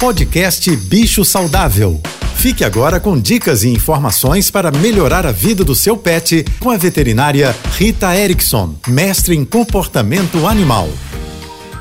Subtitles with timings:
[0.00, 2.00] Podcast Bicho Saudável.
[2.36, 6.78] Fique agora com dicas e informações para melhorar a vida do seu pet com a
[6.78, 10.88] veterinária Rita Erickson, mestre em comportamento animal.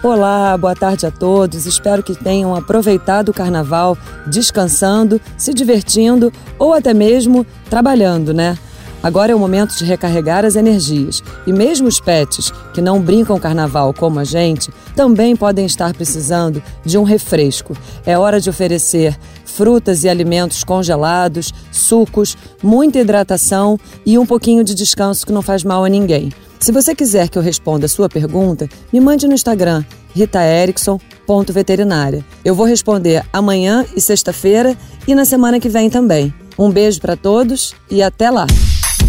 [0.00, 1.66] Olá, boa tarde a todos.
[1.66, 8.56] Espero que tenham aproveitado o carnaval descansando, se divertindo ou até mesmo trabalhando, né?
[9.04, 11.22] Agora é o momento de recarregar as energias.
[11.46, 16.62] E mesmo os pets que não brincam carnaval como a gente também podem estar precisando
[16.82, 17.76] de um refresco.
[18.06, 19.14] É hora de oferecer
[19.44, 25.62] frutas e alimentos congelados, sucos, muita hidratação e um pouquinho de descanso que não faz
[25.62, 26.32] mal a ninguém.
[26.58, 32.24] Se você quiser que eu responda a sua pergunta, me mande no Instagram ritaerickson.veterinária.
[32.42, 34.74] Eu vou responder amanhã e sexta-feira
[35.06, 36.32] e na semana que vem também.
[36.58, 38.46] Um beijo para todos e até lá!